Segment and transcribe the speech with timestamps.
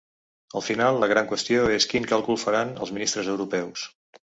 [0.59, 3.89] Al final la gran qüestió és quin càlcul faran els ministres europeus.